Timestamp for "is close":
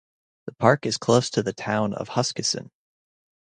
0.87-1.29